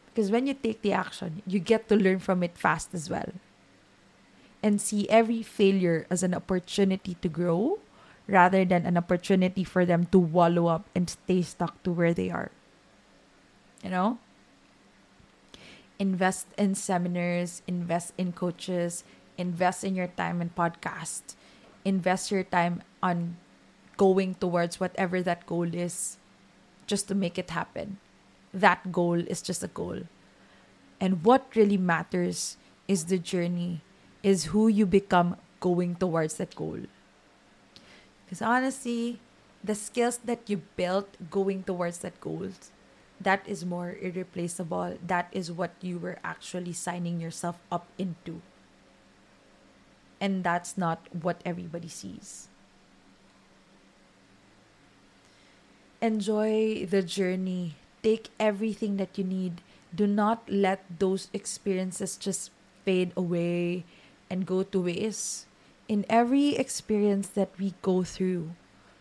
Because 0.07 0.31
when 0.31 0.47
you 0.47 0.55
take 0.55 0.83
the 0.83 0.93
action, 0.93 1.43
you 1.47 1.59
get 1.59 1.89
to 1.89 1.97
learn 1.97 2.21
from 2.21 2.43
it 2.43 2.57
fast 2.57 2.95
as 2.95 3.11
well 3.11 3.33
and 4.63 4.81
see 4.81 5.09
every 5.11 5.43
failure 5.43 6.07
as 6.09 6.23
an 6.23 6.33
opportunity 6.33 7.17
to 7.21 7.29
grow 7.29 7.79
rather 8.27 8.65
than 8.65 8.87
an 8.87 8.97
opportunity 8.97 9.65
for 9.65 9.85
them 9.85 10.07
to 10.07 10.19
wallow 10.19 10.67
up 10.67 10.89
and 10.95 11.11
stay 11.11 11.43
stuck 11.43 11.83
to 11.83 11.93
where 11.93 12.15
they 12.15 12.31
are. 12.31 12.51
You 13.83 13.91
know? 13.91 14.19
Invest 15.99 16.47
in 16.59 16.75
seminars, 16.75 17.63
invest 17.67 18.13
in 18.19 18.33
coaches, 18.33 19.05
invest 19.39 19.85
in 19.85 19.95
your 19.95 20.09
time 20.09 20.41
in 20.41 20.51
podcast, 20.51 21.37
invest 21.85 22.31
your 22.31 22.43
time 22.43 22.83
on 23.03 23.37
going 23.97 24.35
towards 24.35 24.81
whatever 24.81 25.23
that 25.23 25.47
goal 25.47 25.73
is 25.73 26.17
just 26.87 27.07
to 27.09 27.15
make 27.15 27.39
it 27.39 27.51
happen. 27.51 27.99
That 28.53 28.91
goal 28.91 29.21
is 29.21 29.43
just 29.43 29.63
a 29.63 29.69
goal. 29.69 30.03
And 31.01 31.25
what 31.25 31.47
really 31.55 31.77
matters 31.77 32.57
is 32.89 33.07
the 33.07 33.19
journey 33.19 33.83
is 34.23 34.47
who 34.47 34.69
you 34.69 34.87
become 34.87 35.37
going 35.61 35.97
towards 35.97 36.35
that 36.37 36.55
goal. 36.55 36.79
Because 38.35 38.51
honestly, 38.51 39.21
the 39.63 39.79
skills 39.79 40.19
that 40.27 40.51
you 40.51 40.67
built 40.75 41.07
going 41.31 41.63
towards 41.63 42.03
that 42.03 42.19
goal, 42.19 42.51
that 43.21 43.47
is 43.47 43.65
more 43.65 43.95
irreplaceable. 44.03 44.99
That 44.99 45.31
is 45.31 45.53
what 45.53 45.71
you 45.81 46.03
were 46.03 46.19
actually 46.25 46.73
signing 46.73 47.21
yourself 47.21 47.63
up 47.71 47.87
into. 47.97 48.43
And 50.21 50.43
that's 50.43 50.75
not 50.75 51.07
what 51.15 51.47
everybody 51.47 51.87
sees. 51.87 52.49
Enjoy 56.03 56.85
the 56.91 57.07
journey. 57.07 57.77
Take 58.03 58.31
everything 58.41 58.97
that 58.97 59.17
you 59.17 59.23
need. 59.23 59.63
Do 59.95 60.09
not 60.09 60.43
let 60.51 60.83
those 60.99 61.31
experiences 61.33 62.17
just 62.17 62.51
fade 62.85 63.13
away 63.17 63.85
and 64.29 64.45
go 64.45 64.65
to 64.65 64.83
waste. 64.83 65.47
In 65.87 66.07
every 66.09 66.57
experience 66.57 67.29
that 67.29 67.51
we 67.59 67.75
go 67.83 68.05
through, 68.05 68.53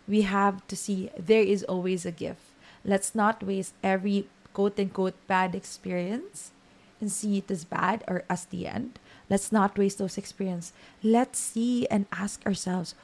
we 0.08 0.24
have 0.24 0.68
to 0.68 0.76
see 0.76 1.10
there 1.18 1.42
is 1.42 1.64
always 1.64 2.06
a 2.06 2.12
gift. 2.12 2.42
Let's 2.84 3.16
not 3.16 3.44
waste 3.44 3.74
every 3.82 4.28
quote 4.54 4.78
unquote 4.78 5.16
bad 5.28 5.56
experience 5.56 6.52
and 7.00 7.12
see 7.12 7.38
it 7.38 7.50
as 7.50 7.64
bad 7.64 8.04
or 8.08 8.24
as 8.30 8.46
the 8.46 8.68
end. 8.68 9.00
Let's 9.30 9.52
not 9.52 9.78
waste 9.78 9.98
those 9.98 10.18
experiences. 10.18 10.74
Let's 11.02 11.40
see 11.40 11.88
and 11.88 12.06
ask 12.12 12.46
ourselves, 12.46 12.96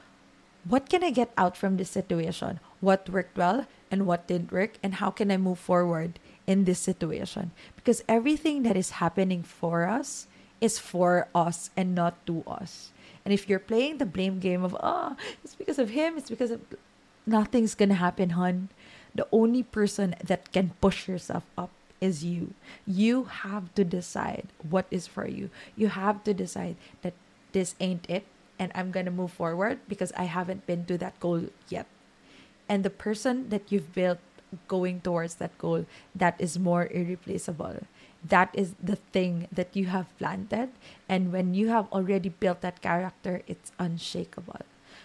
what 0.67 0.89
can 0.89 1.03
I 1.03 1.11
get 1.11 1.31
out 1.37 1.55
from 1.55 1.77
this 1.77 1.89
situation? 1.89 2.59
What 2.81 3.09
worked 3.09 3.37
well 3.37 3.65
and 3.89 4.05
what 4.05 4.27
didn't 4.27 4.51
work? 4.51 4.75
And 4.83 4.95
how 4.95 5.09
can 5.09 5.31
I 5.31 5.37
move 5.37 5.59
forward 5.59 6.19
in 6.45 6.65
this 6.65 6.79
situation? 6.79 7.51
Because 7.77 8.03
everything 8.07 8.63
that 8.63 8.75
is 8.75 8.99
happening 8.99 9.41
for 9.41 9.87
us 9.87 10.27
is 10.59 10.77
for 10.77 11.29
us 11.33 11.69
and 11.77 11.95
not 11.95 12.19
to 12.27 12.43
us. 12.45 12.91
And 13.25 13.33
if 13.33 13.49
you're 13.49 13.59
playing 13.59 13.97
the 13.97 14.05
blame 14.05 14.39
game 14.39 14.63
of, 14.63 14.75
oh, 14.81 15.15
it's 15.43 15.55
because 15.55 15.79
of 15.79 15.89
him, 15.89 16.17
it's 16.17 16.29
because 16.29 16.51
of. 16.51 16.61
Nothing's 17.25 17.75
gonna 17.75 17.99
happen, 17.99 18.31
hun. 18.31 18.69
The 19.13 19.27
only 19.31 19.61
person 19.61 20.15
that 20.23 20.51
can 20.51 20.71
push 20.81 21.07
yourself 21.07 21.43
up 21.57 21.69
is 22.01 22.23
you. 22.23 22.53
You 22.87 23.25
have 23.25 23.73
to 23.75 23.83
decide 23.83 24.47
what 24.67 24.87
is 24.89 25.05
for 25.05 25.27
you. 25.27 25.49
You 25.75 25.89
have 25.89 26.23
to 26.23 26.33
decide 26.33 26.75
that 27.03 27.13
this 27.51 27.75
ain't 27.79 28.09
it 28.09 28.25
and 28.59 28.71
I'm 28.75 28.91
gonna 28.91 29.11
move 29.11 29.31
forward 29.31 29.79
because 29.87 30.11
I 30.17 30.23
haven't 30.23 30.67
been 30.67 30.85
to 30.85 30.97
that 30.99 31.19
goal 31.19 31.47
yet. 31.69 31.87
And 32.67 32.83
the 32.83 32.91
person 32.91 33.49
that 33.49 33.71
you've 33.71 33.95
built 33.95 34.19
going 34.67 35.01
towards 35.01 35.35
that 35.35 35.57
goal, 35.57 35.85
that 36.13 36.35
is 36.37 36.59
more 36.59 36.87
irreplaceable 36.91 37.87
that 38.23 38.49
is 38.53 38.75
the 38.81 38.97
thing 38.97 39.47
that 39.51 39.75
you 39.75 39.87
have 39.87 40.15
planted. 40.17 40.69
And 41.07 41.31
when 41.31 41.53
you 41.53 41.69
have 41.69 41.87
already 41.91 42.29
built 42.29 42.61
that 42.61 42.81
character 42.81 43.41
it's 43.47 43.71
unshakable. 43.79 44.61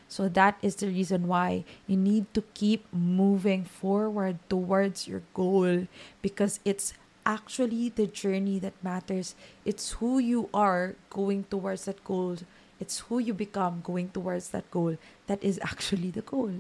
So 0.09 0.29
that 0.29 0.59
is 0.63 0.77
the 0.77 0.89
reason 0.89 1.27
why 1.27 1.65
you 1.87 1.97
need 1.97 2.33
to 2.35 2.43
keep 2.55 2.87
moving 2.93 3.65
forward 3.65 4.39
towards 4.49 5.09
your 5.09 5.23
goal 5.33 5.87
because 6.23 6.61
it's 6.65 6.93
actually 7.27 7.89
the 7.89 8.07
journey 8.07 8.59
that 8.59 8.75
matters. 8.83 9.35
It's 9.65 9.93
who 9.93 10.19
you 10.19 10.51
are 10.53 10.95
going 11.11 11.45
towards 11.45 11.87
that 11.87 12.05
goal. 12.05 12.37
It's 12.79 13.01
who 13.09 13.19
you 13.19 13.33
become 13.33 13.81
going 13.83 14.11
towards 14.11 14.51
that 14.51 14.71
goal. 14.71 14.99
That 15.27 15.43
is 15.43 15.59
actually 15.63 16.11
the 16.11 16.23
goal. 16.23 16.53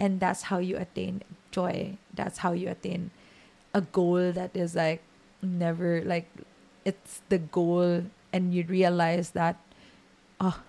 And 0.00 0.20
that's 0.20 0.42
how 0.50 0.58
you 0.58 0.76
attain 0.76 1.22
joy. 1.50 1.96
That's 2.12 2.38
how 2.38 2.52
you 2.52 2.68
attain 2.68 3.10
a 3.72 3.80
goal 3.80 4.32
that 4.32 4.56
is 4.56 4.74
like 4.74 5.02
never 5.46 6.02
like 6.02 6.28
it's 6.84 7.22
the 7.28 7.38
goal 7.38 8.04
and 8.32 8.52
you 8.54 8.64
realize 8.68 9.30
that 9.30 9.56
oh, 10.40 10.60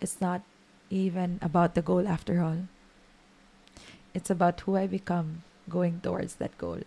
it's 0.00 0.20
not 0.20 0.42
even 0.90 1.38
about 1.42 1.74
the 1.74 1.82
goal 1.82 2.06
after 2.06 2.40
all. 2.40 2.68
It's 4.14 4.30
about 4.30 4.60
who 4.62 4.76
I 4.76 4.86
become 4.86 5.42
going 5.68 6.00
towards 6.00 6.36
that 6.36 6.56
goal. 6.56 6.80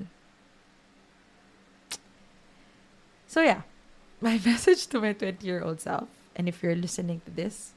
So, 3.27 3.41
yeah, 3.41 3.61
my 4.21 4.39
message 4.43 4.87
to 4.87 4.99
my 4.99 5.13
20 5.13 5.45
year 5.45 5.63
old 5.63 5.81
self, 5.81 6.09
and 6.35 6.47
if 6.49 6.63
you're 6.63 6.75
listening 6.75 7.21
to 7.25 7.31
this, 7.31 7.73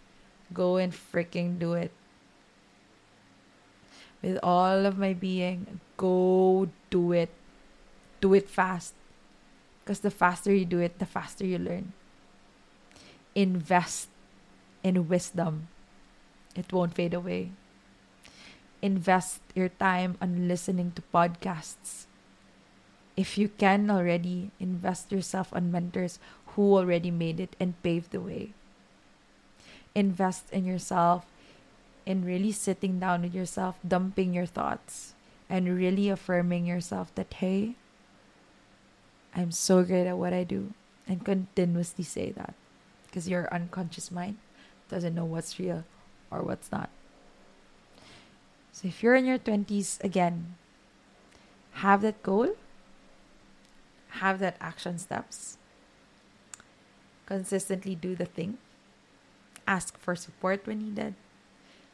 go 0.52 0.76
and 0.76 0.92
freaking 0.92 1.58
do 1.58 1.74
it. 1.74 1.92
With 4.22 4.38
all 4.42 4.86
of 4.86 4.96
my 4.96 5.12
being, 5.12 5.80
go 5.98 6.68
do 6.88 7.12
it. 7.12 7.28
Do 8.24 8.32
it 8.32 8.48
fast. 8.48 8.96
Because 9.84 10.00
the 10.00 10.08
faster 10.08 10.48
you 10.48 10.64
do 10.64 10.80
it, 10.80 10.96
the 10.96 11.04
faster 11.04 11.44
you 11.44 11.60
learn. 11.60 11.92
Invest 13.34 14.08
in 14.80 15.12
wisdom, 15.12 15.68
it 16.56 16.72
won't 16.72 16.94
fade 16.94 17.12
away. 17.12 17.52
Invest 18.80 19.44
your 19.52 19.68
time 19.68 20.16
on 20.24 20.48
listening 20.48 20.96
to 20.96 21.04
podcasts. 21.12 22.08
If 23.12 23.36
you 23.36 23.52
can 23.52 23.90
already, 23.90 24.52
invest 24.58 25.12
yourself 25.12 25.52
on 25.52 25.70
mentors 25.70 26.18
who 26.56 26.80
already 26.80 27.10
made 27.10 27.40
it 27.40 27.56
and 27.60 27.76
paved 27.82 28.12
the 28.12 28.24
way. 28.24 28.56
Invest 29.94 30.48
in 30.48 30.64
yourself 30.64 31.26
in 32.06 32.24
really 32.24 32.52
sitting 32.52 32.98
down 32.98 33.20
with 33.20 33.34
yourself, 33.34 33.76
dumping 33.86 34.32
your 34.32 34.48
thoughts, 34.48 35.12
and 35.50 35.76
really 35.76 36.08
affirming 36.08 36.64
yourself 36.64 37.14
that, 37.16 37.34
hey, 37.34 37.76
I'm 39.34 39.50
so 39.50 39.82
great 39.82 40.06
at 40.06 40.18
what 40.18 40.32
I 40.32 40.44
do. 40.44 40.72
And 41.06 41.24
continuously 41.24 42.04
say 42.04 42.30
that. 42.32 42.54
Because 43.06 43.28
your 43.28 43.52
unconscious 43.52 44.10
mind 44.10 44.38
doesn't 44.88 45.14
know 45.14 45.24
what's 45.24 45.58
real 45.58 45.84
or 46.30 46.42
what's 46.42 46.72
not. 46.72 46.90
So 48.72 48.88
if 48.88 49.02
you're 49.02 49.14
in 49.14 49.24
your 49.24 49.38
20s, 49.38 50.02
again, 50.02 50.56
have 51.84 52.02
that 52.02 52.22
goal, 52.22 52.56
have 54.20 54.38
that 54.40 54.56
action 54.60 54.98
steps, 54.98 55.58
consistently 57.26 57.94
do 57.94 58.14
the 58.14 58.24
thing, 58.24 58.58
ask 59.66 59.98
for 59.98 60.16
support 60.16 60.66
when 60.66 60.78
needed, 60.78 61.14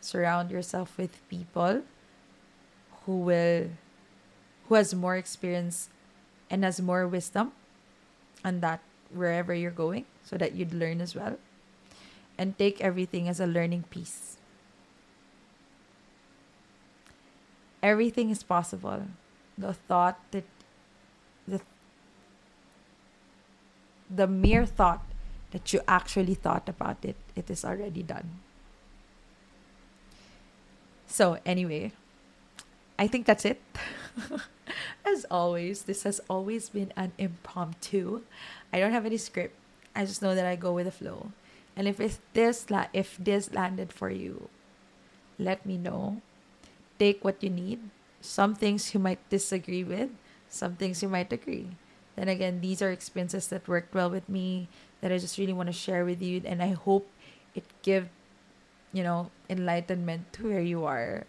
surround 0.01 0.51
yourself 0.51 0.97
with 0.97 1.29
people 1.29 1.83
who 3.05 3.17
will 3.17 3.69
who 4.69 4.75
has 4.75 4.95
more 4.95 5.17
experience 5.17 5.89
and 6.51 6.65
has 6.65 6.81
more 6.81 7.07
wisdom 7.07 7.53
on 8.45 8.61
that 8.61 8.81
wherever 9.15 9.55
you're 9.55 9.71
going 9.71 10.05
so 10.25 10.37
that 10.37 10.55
you'd 10.55 10.75
learn 10.75 11.01
as 11.01 11.15
well. 11.15 11.39
And 12.39 12.57
take 12.57 12.81
everything 12.81 13.29
as 13.29 13.39
a 13.39 13.47
learning 13.47 13.85
piece. 13.91 14.37
Everything 17.83 18.31
is 18.31 18.43
possible. 18.43 19.09
The 19.57 19.75
thought 19.75 20.19
that 20.33 20.45
the 21.47 21.61
the 24.09 24.27
mere 24.27 24.67
thought 24.67 25.05
that 25.53 25.73
you 25.73 25.81
actually 25.87 26.35
thought 26.35 26.69
about 26.69 27.05
it 27.05 27.17
it 27.37 27.51
is 27.51 27.65
already 27.65 28.03
done. 28.03 28.41
So 31.07 31.39
anyway 31.45 31.93
i 33.01 33.07
think 33.09 33.27
that's 33.27 33.45
it 33.45 33.61
As 35.07 35.27
always, 35.31 35.83
this 35.83 36.05
has 36.05 36.21
always 36.29 36.69
been 36.69 36.93
an 36.97 37.13
impromptu. 37.19 38.23
I 38.73 38.79
don't 38.79 38.93
have 38.93 39.07
any 39.07 39.17
script. 39.17 39.55
I 39.95 40.05
just 40.05 40.23
know 40.23 40.35
that 40.35 40.47
I 40.47 40.57
go 40.57 40.73
with 40.73 40.87
the 40.87 40.95
flow. 40.95 41.33
And 41.77 41.89
if 41.89 42.01
it's 42.01 42.21
this 42.33 42.71
la- 42.71 42.93
if 42.93 43.17
this 43.19 43.53
landed 43.53 43.93
for 43.93 44.11
you, 44.11 44.49
let 45.39 45.65
me 45.65 45.79
know. 45.79 46.23
Take 46.99 47.25
what 47.25 47.43
you 47.43 47.51
need. 47.51 47.81
Some 48.21 48.55
things 48.55 48.93
you 48.93 49.01
might 49.01 49.23
disagree 49.31 49.83
with, 49.83 50.11
some 50.49 50.77
things 50.77 51.03
you 51.03 51.09
might 51.09 51.33
agree. 51.33 51.73
Then 52.17 52.29
again, 52.29 52.61
these 52.61 52.83
are 52.83 52.93
experiences 52.93 53.49
that 53.49 53.67
worked 53.67 53.95
well 53.95 54.11
with 54.11 54.29
me 54.29 54.69
that 55.01 55.11
I 55.11 55.17
just 55.17 55.39
really 55.39 55.57
want 55.57 55.69
to 55.69 55.73
share 55.73 56.05
with 56.05 56.21
you 56.21 56.43
and 56.45 56.63
I 56.63 56.77
hope 56.77 57.09
it 57.55 57.65
give 57.83 58.09
you 58.93 59.03
know 59.03 59.31
enlightenment 59.49 60.33
to 60.35 60.51
where 60.51 60.61
you 60.61 60.85
are 60.85 61.25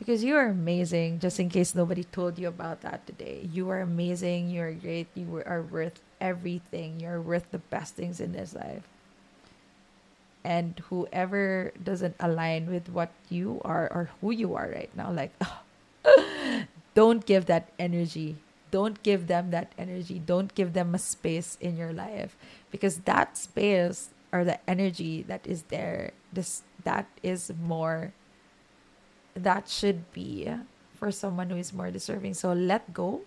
because 0.00 0.24
you 0.24 0.34
are 0.34 0.48
amazing 0.48 1.20
just 1.20 1.38
in 1.38 1.52
case 1.52 1.74
nobody 1.74 2.04
told 2.04 2.38
you 2.38 2.48
about 2.48 2.80
that 2.80 3.06
today. 3.06 3.46
You 3.52 3.68
are 3.68 3.84
amazing 3.84 4.48
you 4.48 4.62
are 4.62 4.72
great 4.72 5.06
you 5.14 5.44
are 5.44 5.60
worth 5.60 6.00
everything. 6.20 6.98
You're 6.98 7.20
worth 7.20 7.52
the 7.52 7.60
best 7.60 7.94
things 7.94 8.18
in 8.18 8.32
this 8.32 8.54
life. 8.54 8.88
And 10.42 10.80
whoever 10.88 11.70
doesn't 11.76 12.16
align 12.18 12.72
with 12.72 12.88
what 12.88 13.12
you 13.28 13.60
are 13.62 13.92
or 13.92 14.08
who 14.22 14.32
you 14.32 14.56
are 14.56 14.72
right 14.72 14.90
now 14.96 15.12
like 15.12 15.36
don't 16.94 17.26
give 17.26 17.44
that 17.46 17.68
energy. 17.78 18.36
Don't 18.70 19.02
give 19.02 19.26
them 19.26 19.50
that 19.50 19.72
energy. 19.76 20.18
Don't 20.18 20.54
give 20.54 20.72
them 20.72 20.94
a 20.94 20.98
space 20.98 21.58
in 21.60 21.76
your 21.76 21.92
life. 21.92 22.36
Because 22.70 23.04
that 23.04 23.36
space 23.36 24.10
or 24.32 24.44
the 24.44 24.58
energy 24.70 25.22
that 25.28 25.46
is 25.46 25.64
there 25.68 26.12
this 26.32 26.62
that 26.84 27.06
is 27.22 27.52
more 27.60 28.12
that 29.34 29.68
should 29.68 30.12
be 30.12 30.48
for 30.94 31.10
someone 31.10 31.50
who 31.50 31.56
is 31.56 31.72
more 31.72 31.90
deserving. 31.90 32.34
So 32.34 32.52
let 32.52 32.92
go 32.92 33.22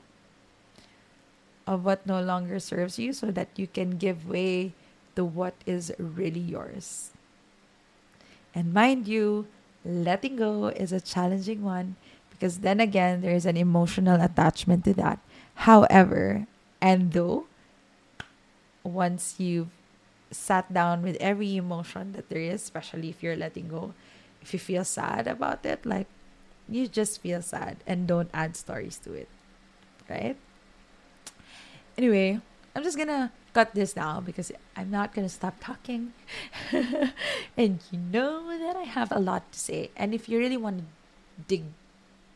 of 1.66 1.86
what 1.86 2.06
no 2.06 2.22
longer 2.22 2.60
serves 2.60 3.00
you 3.00 3.14
so 3.14 3.32
that 3.32 3.50
you 3.56 3.68
can 3.68 3.98
give 3.98 4.28
way 4.28 4.74
to 5.16 5.24
what 5.24 5.56
is 5.66 5.92
really 5.98 6.40
yours. 6.40 7.12
And 8.54 8.74
mind 8.74 9.08
you, 9.08 9.48
letting 9.86 10.38
go 10.38 10.68
is 10.68 10.92
a 10.92 11.02
challenging 11.02 11.64
one 11.64 11.96
because 12.30 12.60
then 12.60 12.80
again, 12.80 13.22
there 13.22 13.34
is 13.34 13.46
an 13.46 13.58
emotional 13.58 14.22
attachment 14.22 14.84
to 14.86 14.94
that. 14.96 15.20
However, 15.64 16.46
and 16.82 17.14
though, 17.14 17.46
once 18.84 19.40
you've 19.40 19.72
sat 20.30 20.74
down 20.74 21.02
with 21.02 21.16
every 21.22 21.56
emotion 21.56 22.12
that 22.14 22.30
there 22.30 22.42
is, 22.42 22.62
especially 22.62 23.10
if 23.10 23.24
you're 23.24 23.38
letting 23.38 23.70
go, 23.70 23.94
if 24.44 24.52
you 24.52 24.60
feel 24.60 24.84
sad 24.84 25.26
about 25.26 25.66
it, 25.66 25.86
like 25.88 26.08
you 26.68 26.88
just 26.88 27.24
feel 27.24 27.42
sad 27.42 27.80
and 27.88 28.08
don't 28.08 28.30
add 28.36 28.56
stories 28.60 29.00
to 29.08 29.16
it. 29.16 29.32
Right? 30.10 30.36
Anyway, 31.98 32.44
I'm 32.76 32.84
just 32.84 32.98
gonna 32.98 33.32
cut 33.56 33.74
this 33.74 33.96
now 33.96 34.20
because 34.20 34.52
I'm 34.76 34.92
not 34.92 35.16
gonna 35.16 35.32
stop 35.32 35.56
talking. 35.64 36.12
and 37.58 37.80
you 37.90 37.98
know 37.98 38.52
that 38.52 38.76
I 38.76 38.84
have 38.84 39.12
a 39.12 39.20
lot 39.20 39.50
to 39.54 39.60
say. 39.60 39.90
And 39.96 40.14
if 40.14 40.28
you 40.28 40.38
really 40.38 40.60
want 40.60 40.84
to 40.84 40.86
dig 41.48 41.64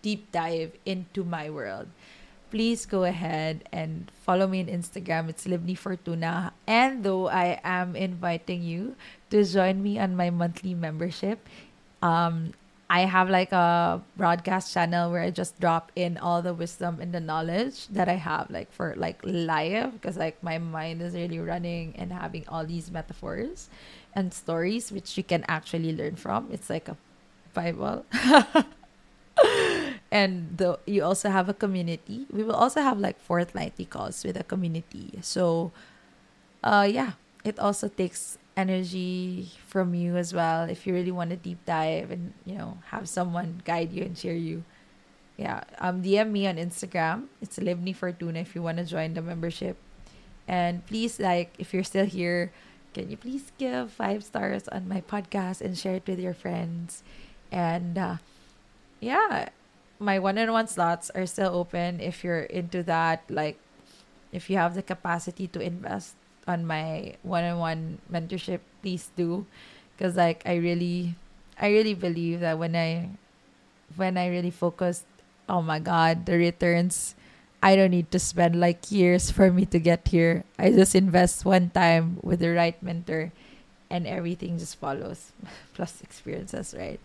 deep 0.02 0.32
dive 0.32 0.72
into 0.86 1.28
my 1.28 1.50
world, 1.50 1.91
please 2.52 2.86
go 2.86 3.04
ahead 3.04 3.67
and 3.74 4.12
follow 4.24 4.48
me 4.48 4.62
on 4.62 4.67
Instagram. 4.67 5.28
It's 5.28 5.46
Libni 5.46 5.78
Fortuna. 5.78 6.54
And 6.65 7.04
though 7.04 7.28
I 7.28 7.60
am 7.63 7.96
inviting 7.96 8.63
you 8.63 8.96
to 9.30 9.43
join 9.43 9.84
me 9.84 10.00
on 10.00 10.15
my 10.15 10.30
monthly 10.30 10.74
membership, 10.74 11.43
um, 12.01 12.53
I 12.89 13.01
have 13.01 13.29
like 13.29 13.51
a 13.51 14.01
broadcast 14.15 14.73
channel 14.73 15.12
where 15.12 15.21
I 15.21 15.29
just 15.29 15.60
drop 15.60 15.91
in 15.95 16.17
all 16.17 16.41
the 16.41 16.53
wisdom 16.53 16.99
and 17.01 17.13
the 17.13 17.19
knowledge 17.19 17.88
that 17.89 18.07
I 18.07 18.15
have, 18.15 18.49
like 18.49 18.71
for 18.71 18.95
like 18.95 19.19
live, 19.23 19.93
because 19.93 20.15
like 20.15 20.41
my 20.41 20.57
mind 20.57 21.01
is 21.01 21.13
really 21.13 21.39
running 21.39 21.95
and 21.97 22.13
having 22.13 22.45
all 22.47 22.65
these 22.65 22.89
metaphors 22.89 23.69
and 24.13 24.33
stories 24.33 24.91
which 24.91 25.17
you 25.17 25.23
can 25.23 25.43
actually 25.49 25.91
learn 25.91 26.15
from. 26.15 26.47
It's 26.49 26.69
like 26.69 26.88
a 26.88 26.95
Bible. 27.53 28.05
and 30.12 30.57
the 30.57 30.79
you 30.86 31.03
also 31.03 31.29
have 31.29 31.49
a 31.49 31.53
community. 31.53 32.25
We 32.31 32.43
will 32.43 32.55
also 32.55 32.81
have 32.81 32.99
like 32.99 33.19
fourth 33.19 33.51
fortnightly 33.51 33.86
calls 33.86 34.23
with 34.23 34.39
a 34.39 34.43
community. 34.43 35.19
So, 35.21 35.71
uh, 36.63 36.88
yeah, 36.89 37.13
it 37.43 37.60
also 37.60 37.89
takes 37.89 38.38
energy 38.58 39.54
from 39.67 39.93
you 39.93 40.17
as 40.17 40.34
well. 40.34 40.65
If 40.65 40.88
you 40.88 40.93
really 40.93 41.13
want 41.13 41.30
to 41.30 41.38
deep 41.38 41.63
dive 41.65 42.10
and 42.10 42.34
you 42.43 42.58
know 42.58 42.80
have 42.89 43.08
someone 43.08 43.62
guide 43.63 43.93
you 43.93 44.04
and 44.04 44.17
cheer 44.17 44.36
you. 44.36 44.65
Yeah. 45.38 45.63
Um 45.78 46.02
dm 46.02 46.34
me 46.34 46.50
on 46.50 46.58
instagram. 46.58 47.30
It's 47.39 47.62
libni 47.62 47.96
fortuna 47.96 48.41
if 48.41 48.58
you 48.58 48.65
want 48.65 48.82
to 48.82 48.86
join 48.86 49.13
the 49.13 49.22
membership. 49.22 49.78
And 50.50 50.82
please 50.89 51.22
like 51.22 51.54
if 51.62 51.74
you're 51.74 51.86
still 51.86 52.10
here 52.10 52.52
can 52.98 53.13
you 53.13 53.17
please 53.17 53.54
give 53.62 53.93
five 53.93 54.26
stars 54.26 54.67
on 54.74 54.89
my 54.89 55.06
podcast 55.06 55.62
and 55.62 55.78
share 55.78 56.02
it 56.02 56.08
with 56.10 56.17
your 56.17 56.34
friends? 56.34 57.04
And 57.54 57.93
uh, 57.93 58.17
yeah. 59.00 59.54
My 60.00 60.17
one-on-one 60.17 60.65
slots 60.65 61.13
are 61.13 61.30
still 61.30 61.54
open 61.54 62.02
if 62.02 62.24
you're 62.24 62.50
into 62.50 62.82
that. 62.89 63.22
Like 63.30 63.62
if 64.34 64.50
you 64.50 64.58
have 64.58 64.74
the 64.74 64.82
capacity 64.82 65.46
to 65.54 65.62
invest 65.62 66.16
on 66.47 66.65
my 66.65 67.15
one-on-one 67.23 67.99
mentorship, 68.12 68.60
please 68.81 69.12
do, 69.15 69.45
because 69.95 70.15
like 70.15 70.41
I 70.45 70.55
really, 70.55 71.15
I 71.60 71.69
really 71.69 71.93
believe 71.93 72.39
that 72.39 72.57
when 72.57 72.75
I, 72.75 73.10
when 73.95 74.17
I 74.17 74.27
really 74.27 74.51
focus, 74.51 75.03
oh 75.49 75.62
my 75.62 75.79
God, 75.79 76.25
the 76.25 76.38
returns. 76.38 77.15
I 77.62 77.75
don't 77.75 77.89
need 77.89 78.12
to 78.12 78.19
spend 78.19 78.60
like 78.60 78.91
years 78.91 79.31
for 79.36 79.51
me 79.51 79.65
to 79.73 79.79
get 79.79 80.07
here. 80.07 80.43
I 80.60 80.71
just 80.71 80.95
invest 80.95 81.43
one 81.43 81.71
time 81.71 82.19
with 82.21 82.39
the 82.39 82.51
right 82.51 82.77
mentor 82.83 83.31
and 83.89 84.05
everything 84.05 84.60
just 84.60 84.77
follows 84.77 85.31
plus 85.73 86.01
experiences, 86.01 86.75
right? 86.77 86.99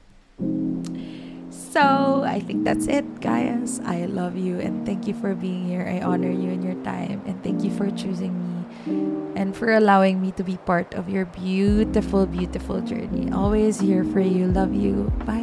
So 1.50 2.22
I 2.24 2.40
think 2.40 2.64
that's 2.64 2.86
it, 2.86 3.20
guys. 3.20 3.80
I 3.84 4.06
love 4.06 4.36
you 4.36 4.60
and 4.60 4.84
thank 4.84 5.06
you 5.06 5.14
for 5.14 5.34
being 5.34 5.68
here. 5.68 5.86
I 5.86 6.00
honor 6.02 6.30
you 6.30 6.50
and 6.50 6.64
your 6.64 6.76
time 6.84 7.22
and 7.26 7.42
thank 7.42 7.62
you 7.64 7.70
for 7.72 7.90
choosing 7.90 8.34
me 8.36 8.61
and 8.86 9.56
for 9.56 9.72
allowing 9.72 10.20
me 10.20 10.32
to 10.32 10.44
be 10.44 10.56
part 10.56 10.94
of 10.94 11.08
your 11.08 11.24
beautiful, 11.26 12.26
beautiful 12.26 12.80
journey. 12.80 13.30
Always 13.32 13.80
here 13.80 14.04
for 14.04 14.20
you. 14.20 14.46
Love 14.46 14.74
you. 14.74 15.12
Bye. 15.24 15.41